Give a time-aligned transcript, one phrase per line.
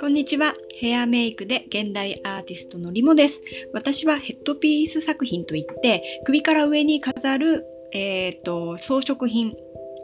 [0.00, 0.54] こんにちは。
[0.80, 3.40] ヘアメイクで現代アーティストのリモです。
[3.74, 9.54] 私はヘッドピース作品といって首から上に飾る、えーと、装飾品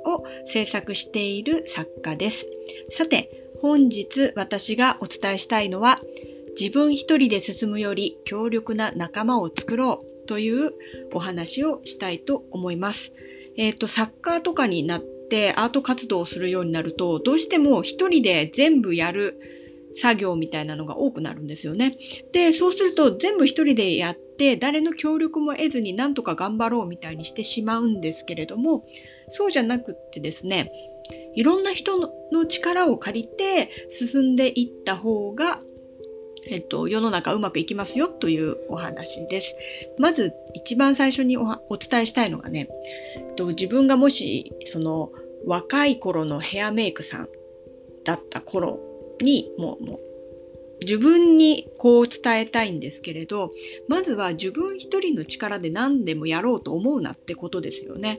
[0.04, 2.46] を制作している作家です。
[2.98, 3.30] さて、
[3.62, 5.98] 本日私がお伝えしたいのは
[6.60, 10.72] 自分一人で進むより強力な仲間を作ろうという
[11.14, 13.12] お話をしたいと思います。
[13.58, 19.38] えっ、ー、と、サッカーとかになってアート活動をするようになると、どうしても一人で全部やる
[19.96, 21.98] 作業みたいなのが多くなるんですよね。
[22.32, 28.86] で、そうすると全部一人でやって誰の協力も得ずになんとか頑張ろうみたいにしてしまうんですけれども、
[29.28, 30.70] そうじゃなくってですね、
[31.34, 31.98] いろんな人
[32.32, 35.58] の力を借りて進んでいった方が
[36.50, 39.54] えっと、世の中うまくいきますよというお話です。
[39.98, 42.68] まず一番最初におお伝えしたいのがね、
[43.16, 45.12] えっと、自分がもしその
[45.46, 47.28] 若い頃のヘアメイクさん
[48.04, 48.80] だった頃
[49.20, 50.00] にもうもう
[50.80, 53.50] 自分にこう伝えたいんですけれど、
[53.88, 58.14] まずは自分一人の力で何でもやろうと思うなってことですよね。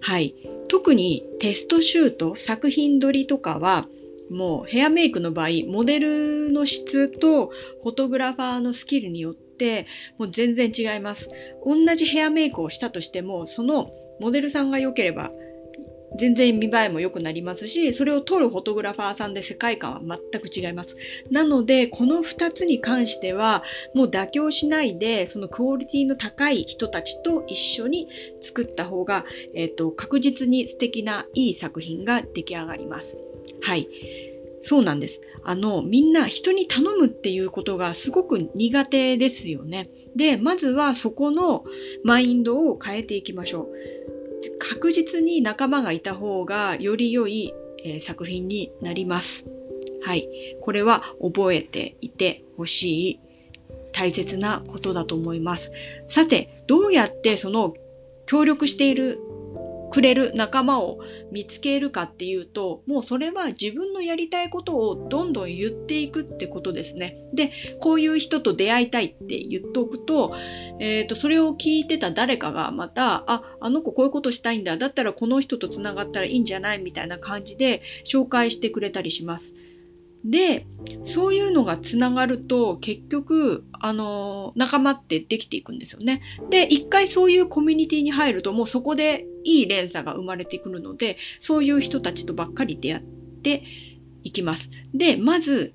[0.00, 0.34] はい。
[0.68, 3.88] 特にテストシュート、作品撮りとかは、
[4.32, 7.48] もうヘアメイクの場合、モデルの質と
[7.82, 9.86] フォトグラファーのスキルによって
[10.18, 11.28] もう全然違います。
[11.64, 15.32] 同じヘアメイクをしたとしても、そのモデルさんが良ければ
[16.18, 20.96] 全然見栄えも良くなりますし、それを撮るフォトグラファーさんで世界観は全く違います。
[21.30, 23.62] なので、この二つに関しては、
[23.94, 28.08] もう妥協しないで、そのクオリティの高い人たちと一緒に
[28.40, 33.16] 作った方が、えっ、ー、と、確実に素敵ないい作品が出来上がります。
[33.62, 33.88] はい。
[34.62, 35.20] そうなんです。
[35.44, 39.88] あの、みんな人に頼むっていうことがすごく苦手ですよね。
[40.14, 41.64] で、まずはそこの
[42.04, 43.68] マインドを変えていきましょう。
[44.58, 47.52] 確実に仲間がいた方がより良い、
[47.84, 49.46] えー、作品になります。
[50.02, 50.28] はい。
[50.60, 53.20] これは覚えていてほしい
[53.92, 55.72] 大切なことだと思います。
[56.08, 57.74] さて、どうやってその
[58.26, 59.18] 協力している
[59.92, 67.18] くれる仲間を見つけるかっていうと、もうそれは自分のやりたいことをどんどん言っていくってことですね。
[67.34, 70.34] で、こういう人と出会いたいって言っておくと、
[70.80, 74.78] え、ー、と、それを聞いてた誰かがまた、あ、あの子こういうことしたいんだ。
[74.78, 76.78] だったらこの人とつながったらいいんじゃない？
[76.78, 79.52] みたいな感じで紹介してくれたりします。
[80.24, 80.66] で、
[81.06, 86.22] そういうのがつながると、結局、あの、仲間ってできていくんですよね。
[86.50, 93.02] で、一回そういうコミュニティに入ると、もうそこでいい連鎖が生まれてくるので、そういう人たちとばっかり出会っ
[93.42, 93.64] て
[94.22, 94.70] いきます。
[94.94, 95.74] で、まず、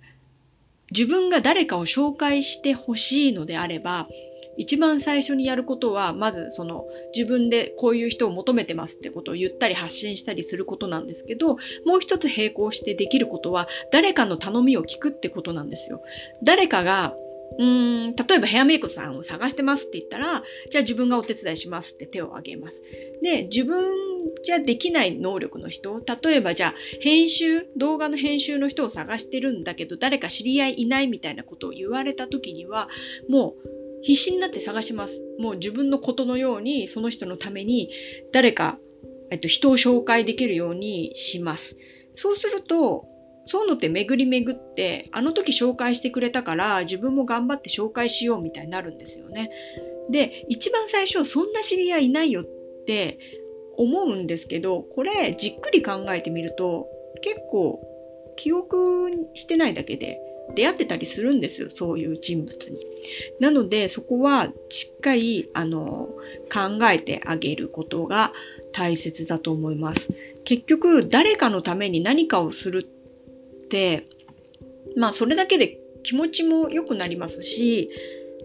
[0.91, 4.07] 自分が誰かを紹介してほしいのであれば、
[4.57, 6.85] 一番最初にやることは、まずその
[7.15, 16.01] 自分でこういう人を求めてますってことを言ったり発信したりすることなんですけど、もう一つ並行してできることは、誰かの頼みを聞くってことなんですよ。
[16.43, 17.15] 誰かが、
[17.59, 22.81] うーん、例えばヘアメイクさんを探してますって言ったら、じゃあ自分がお手伝いしますって手を挙げます。
[23.21, 23.83] で、自分
[24.43, 32.89] じゃできない能力の人、例えばじゃあ編集、動画の編集の人を探してるんだけど、誰か知り合いいないみたいなことを言われた時には、
[33.29, 35.21] もう必死になって探します。
[35.39, 37.89] もう自分のことのように、その人のために
[38.31, 38.79] 誰か、
[39.31, 41.77] えっと、人を紹介できるようにします。
[42.15, 43.05] そうすると、
[43.47, 49.49] そういうのって巡り巡って、あの時紹介してくれたから自分も頑張って紹介しようみたいになるんですよね。
[50.09, 52.45] で、一番最初、そんな知り合いいないよっ
[52.85, 53.19] て
[53.77, 56.87] 思うんですけど、これじっくり考えてみると、
[57.21, 57.81] 結構
[58.35, 60.21] 記憶してないだけで、
[60.55, 61.69] 出会ってたりするんですよ。
[61.69, 62.79] そういう人物に。
[63.39, 66.09] なので、そこはしっかり、あの、
[66.51, 68.33] 考えてあげることが
[68.71, 70.09] 大切だと思います。
[70.43, 72.87] 結局、誰かのために何かをする
[73.65, 74.05] って、
[74.95, 77.89] まあ、それだけで気持ちも良くなりますし、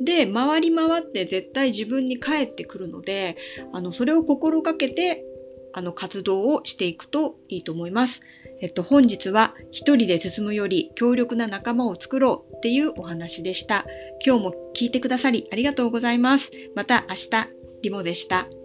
[0.00, 3.36] で、回り回って絶対自分に返ってくるので、
[3.72, 5.24] あの、それを心がけて、
[5.72, 8.22] あの、活動をしていくといいと思います。
[8.60, 13.84] えっと、本日は一人で進むより強力な仲間を作ろうっていうお話でした。
[14.24, 16.50] 今日も聞いてくださりありがとうございます。
[16.76, 17.30] また明日、
[17.82, 18.61] リモでした。